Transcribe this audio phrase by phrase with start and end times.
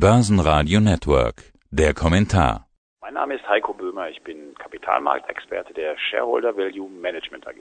[0.00, 1.42] Börsenradio Network.
[1.72, 2.68] Der Kommentar.
[3.00, 4.08] Mein Name ist Heiko Böhmer.
[4.08, 7.56] Ich bin Kapitalmarktexperte der Shareholder Value Management AG.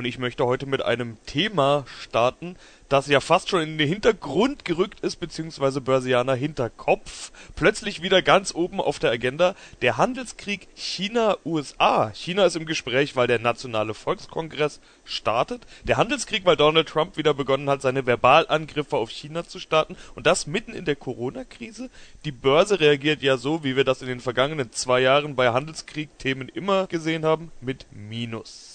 [0.00, 2.56] Und ich möchte heute mit einem Thema starten,
[2.88, 8.54] das ja fast schon in den Hintergrund gerückt ist, beziehungsweise Börsianer Hinterkopf, plötzlich wieder ganz
[8.54, 12.12] oben auf der Agenda, der Handelskrieg China-USA.
[12.14, 15.66] China ist im Gespräch, weil der Nationale Volkskongress startet.
[15.84, 19.96] Der Handelskrieg, weil Donald Trump wieder begonnen hat, seine Verbalangriffe auf China zu starten.
[20.14, 21.90] Und das mitten in der Corona-Krise.
[22.24, 26.48] Die Börse reagiert ja so, wie wir das in den vergangenen zwei Jahren bei Handelskrieg-Themen
[26.48, 28.69] immer gesehen haben, mit Minus.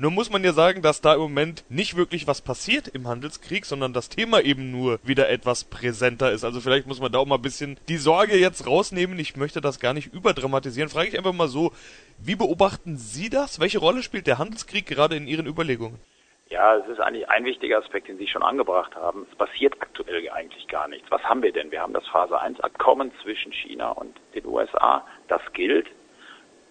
[0.00, 3.66] Nur muss man ja sagen, dass da im Moment nicht wirklich was passiert im Handelskrieg,
[3.66, 6.42] sondern das Thema eben nur wieder etwas präsenter ist.
[6.42, 9.18] Also vielleicht muss man da auch mal ein bisschen die Sorge jetzt rausnehmen.
[9.18, 10.88] Ich möchte das gar nicht überdramatisieren.
[10.88, 11.72] Frage ich einfach mal so,
[12.18, 13.60] wie beobachten Sie das?
[13.60, 16.00] Welche Rolle spielt der Handelskrieg gerade in Ihren Überlegungen?
[16.48, 19.26] Ja, es ist eigentlich ein wichtiger Aspekt, den Sie schon angebracht haben.
[19.30, 21.10] Es passiert aktuell eigentlich gar nichts.
[21.10, 21.70] Was haben wir denn?
[21.70, 25.04] Wir haben das Phase 1 Abkommen zwischen China und den USA.
[25.28, 25.88] Das gilt.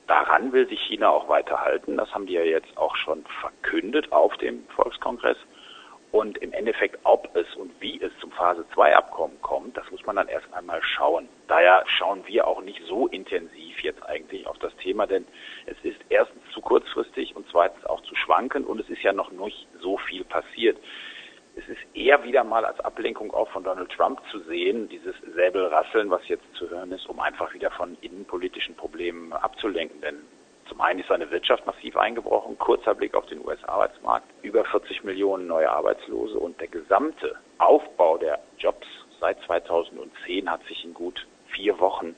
[0.10, 1.96] Daran will sich China auch weiterhalten.
[1.98, 5.38] Das haben die ja jetzt auch schon verkündet auf dem Volkskongress.
[6.12, 10.04] Und im Endeffekt, ob es und wie es zum Phase 2 Abkommen kommt, das muss
[10.08, 11.30] man dann erst einmal schauen.
[11.48, 15.28] Daher schauen wir auch nicht so intensiv jetzt eigentlich auf das Thema, denn
[15.68, 19.30] es ist erstens zu kurzfristig und zweitens auch zu schwankend und es ist ja noch
[19.30, 20.78] nicht so viel passiert
[21.60, 26.10] es ist eher wieder mal als Ablenkung auch von Donald Trump zu sehen, dieses Säbelrasseln,
[26.10, 29.34] was jetzt zu hören ist, um einfach wieder von innenpolitischen Problemen
[31.00, 36.38] ist seine Wirtschaft massiv eingebrochen, kurzer Blick auf den US-Arbeitsmarkt, über 40 Millionen neue Arbeitslose
[36.38, 38.88] und der gesamte Aufbau der Jobs
[39.20, 42.16] seit 2010 hat sich in gut vier Wochen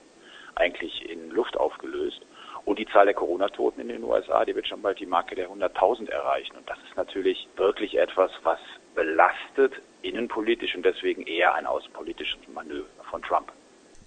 [0.56, 2.22] eigentlich in Luft aufgelöst.
[2.64, 5.50] Und die Zahl der Corona-Toten in den USA, die wird schon bald die Marke der
[5.50, 6.56] 100.000 erreichen.
[6.58, 8.60] Und das ist natürlich wirklich etwas, was
[8.94, 13.52] belastet innenpolitisch und deswegen eher ein außenpolitisches Manöver von Trump.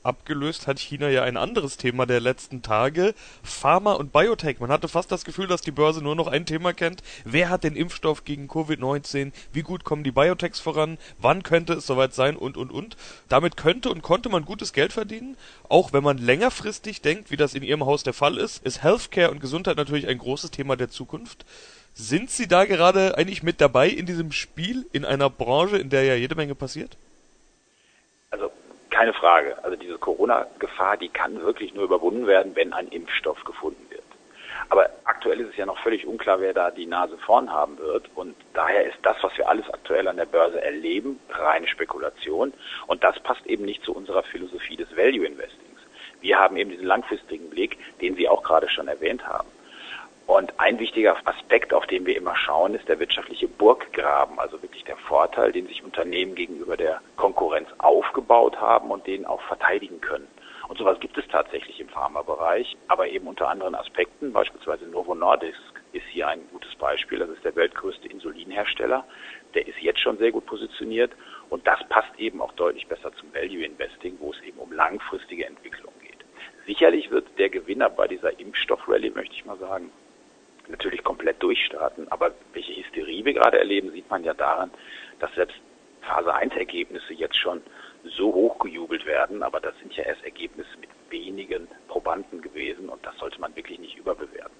[0.04, 4.60] Abgelöst hat China ja ein anderes Thema der letzten Tage, Pharma und Biotech.
[4.60, 7.02] Man hatte fast das Gefühl, dass die Börse nur noch ein Thema kennt.
[7.24, 9.32] Wer hat den Impfstoff gegen Covid-19?
[9.52, 10.98] Wie gut kommen die Biotechs voran?
[11.18, 12.36] Wann könnte es soweit sein?
[12.36, 12.96] Und, und, und.
[13.30, 15.38] Damit könnte und konnte man gutes Geld verdienen.
[15.70, 19.30] Auch wenn man längerfristig denkt, wie das in Ihrem Haus der Fall ist, ist Healthcare
[19.30, 21.46] und Gesundheit natürlich ein großes Thema der Zukunft.
[21.94, 26.04] Sind Sie da gerade eigentlich mit dabei in diesem Spiel, in einer Branche, in der
[26.04, 26.98] ja jede Menge passiert?
[29.04, 29.62] Keine Frage.
[29.62, 34.02] Also diese Corona-Gefahr, die kann wirklich nur überwunden werden, wenn ein Impfstoff gefunden wird.
[34.70, 38.08] Aber aktuell ist es ja noch völlig unklar, wer da die Nase vorn haben wird.
[38.14, 42.54] Und daher ist das, was wir alles aktuell an der Börse erleben, reine Spekulation.
[42.86, 45.80] Und das passt eben nicht zu unserer Philosophie des Value Investings.
[46.22, 49.48] Wir haben eben diesen langfristigen Blick, den Sie auch gerade schon erwähnt haben.
[50.26, 54.84] Und ein wichtiger Aspekt, auf den wir immer schauen, ist der wirtschaftliche Burggraben, also wirklich
[54.84, 60.28] der Vorteil, den sich Unternehmen gegenüber der Konkurrenz aufgebaut haben und den auch verteidigen können.
[60.68, 65.82] Und sowas gibt es tatsächlich im Pharmabereich, aber eben unter anderen Aspekten, beispielsweise Novo Nordisk
[65.92, 69.04] ist hier ein gutes Beispiel, das ist der weltgrößte Insulinhersteller,
[69.54, 71.12] der ist jetzt schon sehr gut positioniert
[71.50, 75.46] und das passt eben auch deutlich besser zum Value Investing, wo es eben um langfristige
[75.46, 76.24] Entwicklung geht.
[76.66, 79.92] Sicherlich wird der Gewinner bei dieser Impfstoffrallye, möchte ich mal sagen,
[80.68, 82.10] natürlich komplett durchstarten.
[82.10, 84.70] Aber welche Hysterie wir gerade erleben, sieht man ja daran,
[85.20, 85.56] dass selbst
[86.02, 87.62] Phase 1 Ergebnisse jetzt schon
[88.04, 89.42] so hoch gejubelt werden.
[89.42, 93.78] Aber das sind ja erst Ergebnisse mit wenigen Probanden gewesen und das sollte man wirklich
[93.78, 94.56] nicht überbewerten.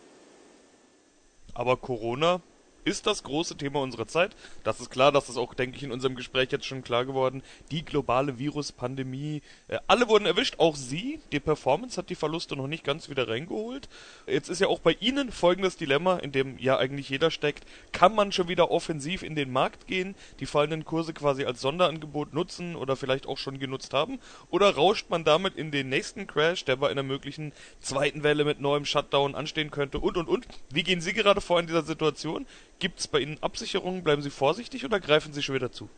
[1.55, 2.41] Aber Corona
[2.85, 4.37] ist das große Thema unserer Zeit.
[4.63, 7.43] Das ist klar, das ist auch, denke ich, in unserem Gespräch jetzt schon klar geworden.
[7.71, 11.21] Die globale Viruspandemie, äh, alle wurden erwischt, auch Sie.
[11.33, 13.89] Die Performance hat die Verluste noch nicht ganz wieder reingeholt.
[14.27, 17.65] Jetzt ist ja auch bei Ihnen folgendes Dilemma, in dem ja eigentlich jeder steckt.
[17.93, 22.35] Kann man schon wieder offensiv in den Markt gehen, die fallenden Kurse quasi als Sonderangebot
[22.35, 24.19] nutzen oder vielleicht auch schon genutzt haben?
[24.51, 28.61] Oder rauscht man damit in den nächsten Crash, der bei einer möglichen zweiten Welle mit
[28.61, 30.47] neuem Shutdown anstehen könnte und und und?
[30.71, 32.47] Wie gehen Sie gerade vor in dieser Situation?
[32.85, 34.05] Gibt es bei Ihnen Absicherungen?
[34.05, 35.89] Bleiben Sie vorsichtig oder greifen Sie schon wieder zu?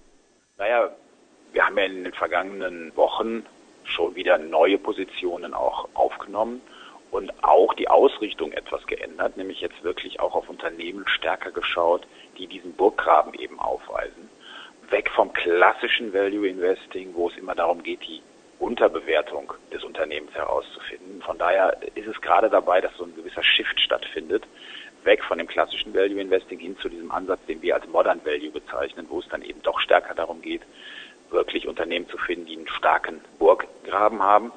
[0.56, 0.88] Naja,
[1.52, 3.44] wir haben ja in den vergangenen Wochen
[3.82, 6.60] schon wieder neue Positionen auch aufgenommen
[7.10, 12.06] und auch die Ausrichtung etwas geändert, nämlich jetzt wirklich auch auf Unternehmen stärker geschaut,
[12.38, 14.30] die diesen Burggraben eben aufweisen.
[14.88, 18.22] Weg vom klassischen Value Investing, wo es immer darum geht, die
[18.60, 21.20] Unterbewertung des Unternehmens herauszufinden.
[21.22, 24.44] Von daher ist es gerade dabei, dass so ein gewisser Shift stattfindet,
[25.06, 28.50] weg von dem klassischen Value Investing hin zu diesem Ansatz, den wir als Modern Value
[28.50, 30.62] bezeichnen, wo es dann eben doch stärker darum geht,
[31.30, 34.52] wirklich Unternehmen zu finden, die einen starken Burggraben haben.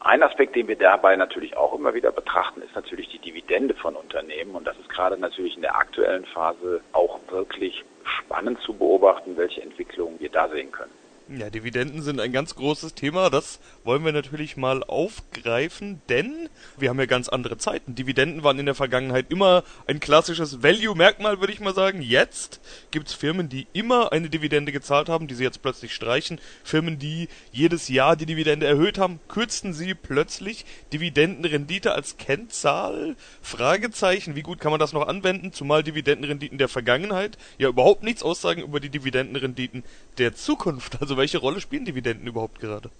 [0.00, 3.94] Ein Aspekt, den wir dabei natürlich auch immer wieder betrachten, ist natürlich die Dividende von
[3.94, 4.54] Unternehmen.
[4.56, 9.62] Und das ist gerade natürlich in der aktuellen Phase auch wirklich spannend zu beobachten, welche
[9.62, 10.90] Entwicklungen wir da sehen können.
[11.38, 13.30] Ja, Dividenden sind ein ganz großes Thema.
[13.30, 17.94] Das wollen wir natürlich mal aufgreifen, denn wir haben ja ganz andere Zeiten.
[17.94, 22.02] Dividenden waren in der Vergangenheit immer ein klassisches Value-Merkmal, würde ich mal sagen.
[22.02, 26.38] Jetzt gibt's Firmen, die immer eine Dividende gezahlt haben, die sie jetzt plötzlich streichen.
[26.64, 33.16] Firmen, die jedes Jahr die Dividende erhöht haben, kürzten sie plötzlich Dividendenrendite als Kennzahl?
[33.40, 34.36] Fragezeichen.
[34.36, 35.54] Wie gut kann man das noch anwenden?
[35.54, 39.82] Zumal Dividendenrenditen der Vergangenheit ja überhaupt nichts aussagen über die Dividendenrenditen
[40.18, 41.00] der Zukunft.
[41.00, 42.90] Also welche Rolle spielen Dividenden überhaupt gerade?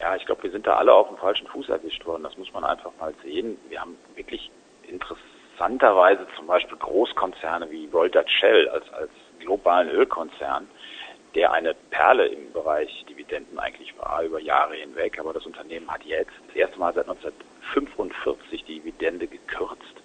[0.00, 2.22] Ja, ich glaube, wir sind da alle auf dem falschen Fuß erwischt worden.
[2.22, 3.58] Das muss man einfach mal sehen.
[3.68, 4.50] Wir haben wirklich
[4.88, 10.66] interessanterweise zum Beispiel Großkonzerne wie Royal Shell als, als globalen Ölkonzern,
[11.34, 15.18] der eine Perle im Bereich Dividenden eigentlich war über Jahre hinweg.
[15.18, 19.96] Aber das Unternehmen hat jetzt das erste Mal seit 1945 die Dividende gekürzt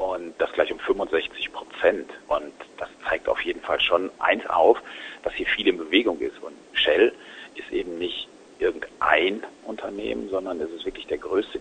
[0.00, 2.10] und das gleich um 65 Prozent.
[2.28, 4.78] Und das zeigt auf jeden Fall schon eins auf,
[5.22, 6.42] dass hier viel in Bewegung ist.
[6.42, 7.12] Und Shell
[7.54, 8.26] ist eben nicht
[8.58, 11.58] irgendein Unternehmen, sondern es ist wirklich der größte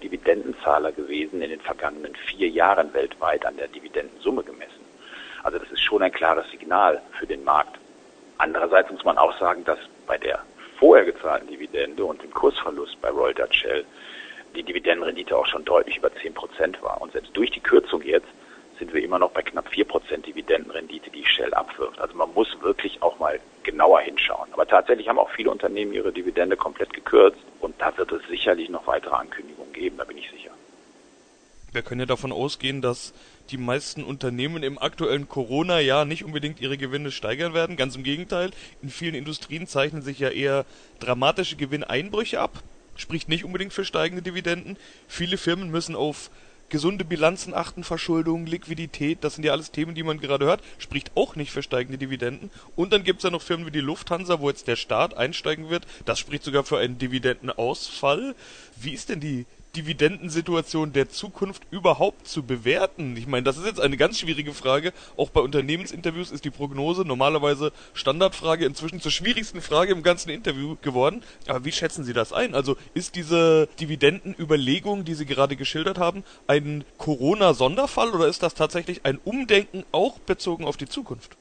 [0.69, 4.86] Dividendenzahler gewesen in den vergangenen vier Jahren weltweit an der Dividendensumme gemessen.
[5.44, 7.80] Also das ist schon ein klares Signal für den Markt.
[8.38, 10.39] Andererseits muss man auch sagen, dass bei der
[10.77, 13.86] vorher gezahlten Dividende und dem Kursverlust bei Royal Dutch Shell
[14.56, 17.01] die Dividendenrendite auch schon deutlich über 10 Prozent war.
[17.01, 18.27] Und selbst durch die Kürzung jetzt
[18.77, 22.00] sind wir immer noch bei knapp 4 Prozent Dividendenrendite, die Shell abwirft.
[22.00, 24.50] Also man muss wirklich auch mal genauer hinschauen.
[24.54, 28.69] Aber tatsächlich haben auch viele Unternehmen ihre Dividende komplett gekürzt und da wird es sicherlich
[28.69, 30.51] noch weitere Ankündigungen geben, da bin ich sicher.
[31.71, 33.13] Wir können ja davon ausgehen, dass
[33.51, 37.77] die meisten Unternehmen im aktuellen Corona-Jahr nicht unbedingt ihre Gewinne steigern werden.
[37.77, 38.51] Ganz im Gegenteil,
[38.81, 40.66] in vielen Industrien zeichnen sich ja eher
[41.00, 42.63] dramatische Gewinneinbrüche ab.
[42.95, 44.77] Spricht nicht unbedingt für steigende Dividenden.
[45.07, 46.31] Viele Firmen müssen auf
[46.69, 51.12] gesunde Bilanzen achten, Verschuldung, Liquidität, das sind ja alles Themen, die man gerade hört, spricht
[51.15, 52.51] auch nicht für steigende Dividenden.
[52.75, 55.88] Und dann gibt's ja noch Firmen wie die Lufthansa, wo jetzt der Staat einsteigen wird,
[56.06, 58.36] das spricht sogar für einen Dividendenausfall.
[58.80, 59.45] Wie ist denn die
[59.75, 63.16] Dividendensituation der Zukunft überhaupt zu bewerten?
[63.18, 64.94] Ich meine, das ist jetzt eine ganz schwierige Frage.
[65.18, 70.75] Auch bei Unternehmensinterviews ist die Prognose normalerweise Standardfrage inzwischen zur schwierigsten Frage im ganzen Interview
[70.81, 71.24] geworden.
[71.48, 72.56] Aber wie schätzen Sie das ein?
[72.56, 79.06] Also ist diese Dividendenüberlegung, die Sie gerade geschildert haben, ein Corona-Sonderfall oder ist das tatsächlich
[79.06, 81.38] ein Umdenken auch bezogen auf die Zukunft?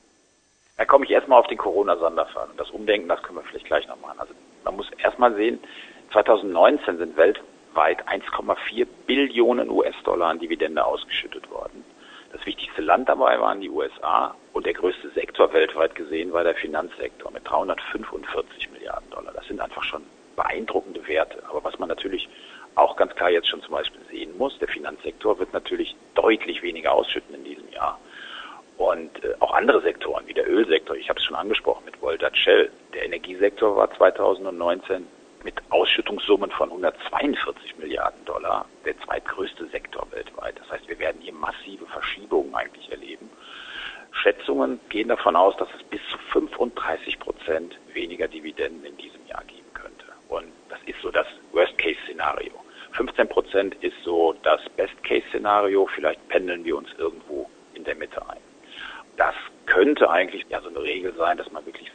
[0.77, 2.49] Da komme ich erstmal auf den Corona-Sonderfall.
[2.51, 4.21] Und das Umdenken, das können wir vielleicht gleich noch machen.
[4.21, 4.35] Also
[4.65, 5.59] man muss erstmal sehen,
[6.13, 11.85] 2019 sind weltweit weltweit 1,4 Billionen US-Dollar an Dividende ausgeschüttet worden.
[12.33, 16.55] Das wichtigste Land dabei waren die USA und der größte Sektor weltweit gesehen war der
[16.55, 19.33] Finanzsektor mit 345 Milliarden Dollar.
[19.33, 20.03] Das sind einfach schon
[20.37, 21.43] beeindruckende Werte.
[21.49, 22.29] Aber was man natürlich
[22.75, 26.93] auch ganz klar jetzt schon zum Beispiel sehen muss, der Finanzsektor wird natürlich deutlich weniger
[26.93, 27.99] ausschütten in diesem Jahr.
[28.77, 32.33] Und äh, auch andere Sektoren wie der Ölsektor, ich habe es schon angesprochen mit Volta
[32.35, 35.07] Shell, der Energiesektor war 2019
[35.45, 40.59] mit Ausschüttungssummen von 142 Milliarden Dollar der zweitgrößte Sektor weltweit.
[40.59, 43.31] Das heißt, wir werden hier massive Verschiebungen eigentlich erleben.
[44.13, 49.45] Schätzungen gehen davon aus, dass es bis zu 35 Prozent weniger Dividenden in diesem Jahr
[49.45, 50.07] geben könnte.
[50.29, 52.53] Und das ist so das Worst-Case-Szenario.
[52.93, 55.87] 15 Prozent ist so das Best-Case-Szenario.
[55.95, 58.39] Vielleicht pendeln wir uns irgendwo in der Mitte ein.
[59.17, 59.35] Das
[59.67, 61.88] könnte eigentlich ja so eine Regel sein, dass man wirklich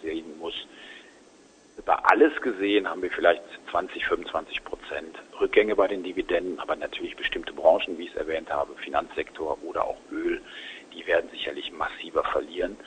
[1.83, 7.15] über alles gesehen haben wir vielleicht 20, 25 Prozent Rückgänge bei den Dividenden, aber natürlich
[7.17, 10.41] bestimmte Branchen, wie ich es erwähnt habe, Finanzsektor oder auch Öl,
[10.93, 12.77] die werden sicherlich massiver verlieren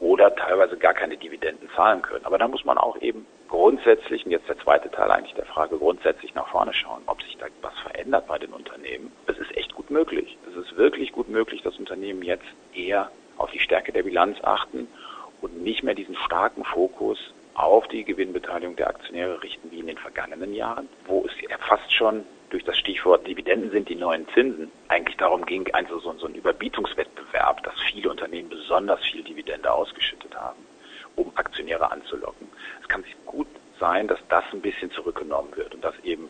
[0.00, 2.26] oder teilweise gar keine Dividenden zahlen können.
[2.26, 5.78] Aber da muss man auch eben grundsätzlich, und jetzt der zweite Teil eigentlich der Frage,
[5.78, 9.12] grundsätzlich nach vorne schauen, ob sich da was verändert bei den Unternehmen.
[9.28, 10.36] Es ist echt gut möglich.
[10.50, 14.88] Es ist wirklich gut möglich, dass Unternehmen jetzt eher auf die Stärke der Bilanz achten
[15.40, 19.98] und nicht mehr diesen starken Fokus auf die Gewinnbeteiligung der Aktionäre richten wie in den
[19.98, 25.16] vergangenen Jahren, wo es fast schon durch das Stichwort Dividenden sind die neuen Zinsen eigentlich
[25.16, 30.58] darum ging, also so, so ein Überbietungswettbewerb, dass viele Unternehmen besonders viel Dividende ausgeschüttet haben,
[31.16, 32.48] um Aktionäre anzulocken.
[32.82, 33.48] Es kann sich gut
[33.80, 36.28] sein, dass das ein bisschen zurückgenommen wird und dass eben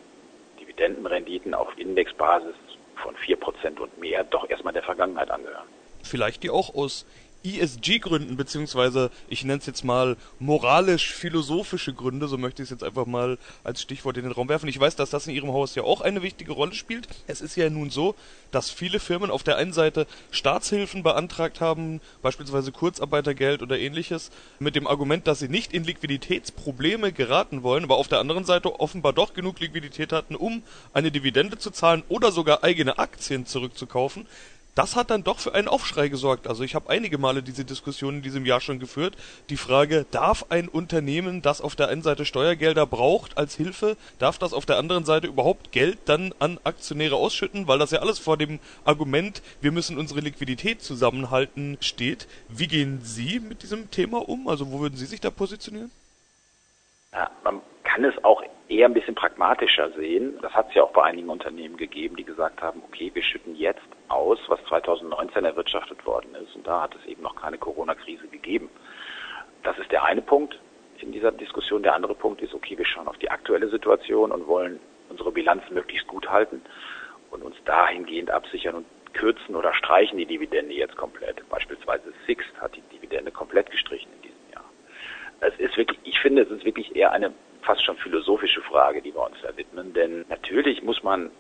[0.61, 2.55] Dividendenrenditen auf Indexbasis
[2.97, 5.67] von vier Prozent und mehr doch erstmal der Vergangenheit angehören.
[6.05, 7.05] Vielleicht die auch aus
[7.45, 13.07] ESG-Gründen, beziehungsweise ich nenne es jetzt mal moralisch-philosophische Gründe, so möchte ich es jetzt einfach
[13.07, 14.69] mal als Stichwort in den Raum werfen.
[14.69, 17.09] Ich weiß, dass das in Ihrem Haus ja auch eine wichtige Rolle spielt.
[17.27, 18.15] Es ist ja nun so,
[18.51, 24.77] dass viele Firmen auf der einen Seite Staatshilfen beantragt haben, beispielsweise Kurzarbeitergeld oder ähnliches, mit
[24.77, 29.13] dem Argument, dass sie nicht in Liquiditätsprobleme geraten wollen, aber auf der anderen Seite offenbar
[29.13, 34.27] doch genug Liquidität hatten, um eine Dividende zu zahlen oder sogar eigene Aktien zurückzukaufen
[34.75, 36.47] das hat dann doch für einen Aufschrei gesorgt.
[36.47, 39.17] Also ich habe einige Male diese Diskussion in diesem Jahr schon geführt.
[39.51, 44.39] Die Frage, darf ein Unternehmen, das auf der einen Seite Steuergelder braucht als Hilfe, darf
[44.39, 48.19] das auf der anderen Seite überhaupt Geld dann an Aktionäre ausschütten, weil das ja alles
[48.19, 52.27] vor dem Argument, wir müssen unsere Liquidität zusammenhalten, steht.
[52.49, 54.49] Wie gehen Sie mit diesem Thema um?
[54.49, 55.91] Also wo würden Sie sich da positionieren?
[57.13, 60.39] Ja, man kann es auch eher ein bisschen pragmatischer sehen.
[60.41, 63.55] Das hat es ja auch bei einigen Unternehmen gegeben, die gesagt haben, okay, wir schütten
[63.55, 64.62] jetzt aus, was
[65.33, 66.55] 2019 erwirtschaftet worden ist.
[66.57, 68.69] Und da hat es eben noch keine Corona-Krise gegeben.
[69.63, 70.59] Das ist der eine Punkt
[70.99, 71.83] in dieser Diskussion.
[71.83, 75.63] Der andere Punkt ist, okay, wir schauen auf die aktuelle Situation und wollen unsere Bilanz
[75.71, 76.63] möglichst gut halten
[77.31, 81.47] und uns dahingehend absichern und kürzen oder streichen die Dividende jetzt komplett.
[81.49, 84.65] Beispielsweise Sixt hat die Dividende komplett gestrichen in diesem Jahr.
[85.41, 89.15] Es ist wirklich, ich finde, es ist wirklich eher eine fast schon philosophische Frage, die
[89.15, 89.93] wir uns da widmen.
[89.93, 91.31] Denn natürlich muss man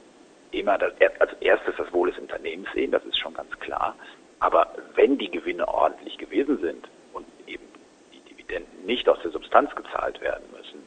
[0.52, 3.96] immer das, als erstes das Wohl des Unternehmens sehen, das ist schon ganz klar.
[4.40, 7.64] Aber wenn die Gewinne ordentlich gewesen sind und eben
[8.12, 10.82] die Dividenden nicht aus der Substanz gezahlt werden müssen,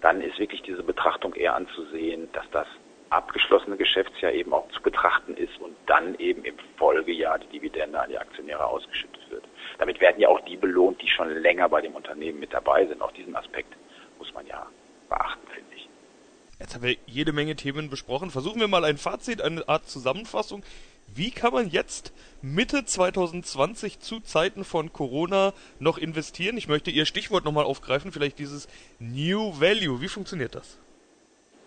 [0.00, 2.66] dann ist wirklich diese Betrachtung eher anzusehen, dass das
[3.10, 8.10] abgeschlossene Geschäftsjahr eben auch zu betrachten ist und dann eben im Folgejahr die Dividende an
[8.10, 9.44] die Aktionäre ausgeschüttet wird.
[9.78, 13.00] Damit werden ja auch die belohnt, die schon länger bei dem Unternehmen mit dabei sind.
[13.00, 13.74] Auch diesen Aspekt
[14.18, 14.66] muss man ja
[15.08, 15.47] beachten.
[16.68, 18.28] Jetzt haben wir jede Menge Themen besprochen.
[18.30, 20.62] Versuchen wir mal ein Fazit, eine Art Zusammenfassung.
[21.06, 26.58] Wie kann man jetzt Mitte 2020 zu Zeiten von Corona noch investieren?
[26.58, 30.02] Ich möchte Ihr Stichwort nochmal aufgreifen, vielleicht dieses New Value.
[30.02, 30.78] Wie funktioniert das?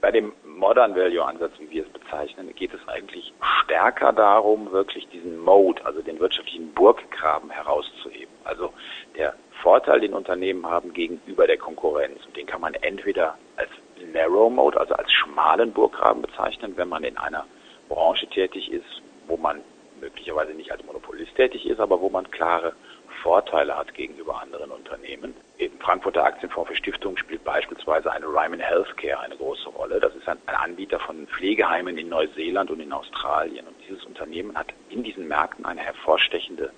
[0.02, 5.08] Bei dem Modern Value Ansatz, wie wir es bezeichnen, geht es eigentlich stärker darum, wirklich
[5.08, 8.36] diesen Mode, also den wirtschaftlichen Burggraben herauszuheben.
[8.44, 8.72] Also
[9.18, 12.24] der Vorteil, den Unternehmen haben gegenüber der Konkurrenz.
[12.28, 13.72] Und den kann man entweder als
[14.14, 17.46] Narrow Mode, also als schmalen Burggraben bezeichnen, wenn man in einer
[17.90, 19.62] Branche tätig ist, wo man
[20.00, 22.74] möglicherweise nicht als Monopolist tätig ist, aber wo man klare
[23.22, 25.36] Vorteile hat gegenüber anderen Unternehmen.
[25.58, 30.00] Im Frankfurter Aktienfonds für Stiftungen spielt beispielsweise eine Ryman Healthcare eine große Rolle.
[30.00, 33.68] Das ist ein, Anbieter von Pflegeheimen in Neuseeland und in Australien.
[33.68, 36.72] Und dieses Unternehmen hat in diesen Märkten eine hervorstechende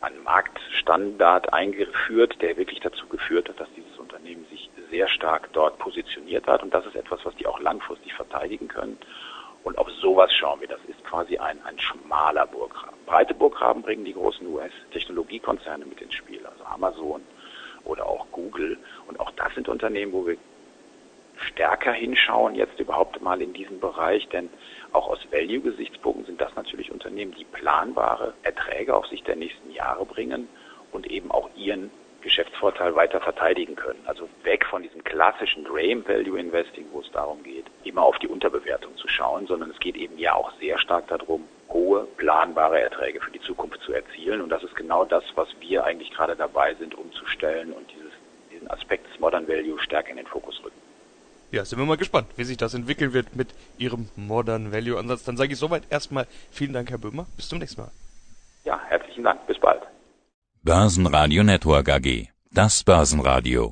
[0.00, 5.78] einen Marktstandard eingeführt, der wirklich dazu geführt hat, dass dieses Unternehmen sich sehr stark dort
[5.78, 6.62] positioniert hat.
[6.62, 8.98] Und das ist etwas, was die auch langfristig verteidigen können.
[9.64, 10.68] Und auf sowas schauen wir.
[10.68, 12.98] Das ist quasi ein, ein schmaler Burggraben.
[13.06, 17.22] Breite Burggraben bringen die großen US-Technologiekonzerne mit ins Spiel, also Amazon
[17.84, 18.78] oder auch Google.
[19.08, 20.36] Und auch das sind Unternehmen, wo wir
[21.36, 24.50] stärker hinschauen, jetzt überhaupt mal in diesem Bereich, denn
[24.92, 30.04] auch aus Value-Gesichtspunkten sind das natürlich Unternehmen, die planbare Erträge auf Sicht der nächsten Jahre
[30.04, 30.48] bringen
[30.92, 31.90] und eben auch ihren
[32.22, 34.00] Geschäftsvorteil weiter verteidigen können.
[34.06, 38.28] Also weg von diesem klassischen Dream Value Investing, wo es darum geht, immer auf die
[38.28, 43.20] Unterbewertung zu schauen, sondern es geht eben ja auch sehr stark darum, hohe planbare Erträge
[43.20, 44.40] für die Zukunft zu erzielen.
[44.40, 48.12] Und das ist genau das, was wir eigentlich gerade dabei sind, umzustellen und dieses,
[48.52, 50.80] diesen Aspekt des Modern Value stärker in den Fokus rücken.
[51.50, 55.24] Ja, sind wir mal gespannt, wie sich das entwickeln wird mit Ihrem Modern Value Ansatz.
[55.24, 57.26] Dann sage ich soweit erstmal vielen Dank, Herr Böhmer.
[57.36, 57.90] Bis zum nächsten Mal.
[58.64, 59.46] Ja, herzlichen Dank.
[59.46, 59.82] Bis bald.
[60.64, 62.28] Börsenradio Network AG.
[62.52, 63.70] Das Börsenradio.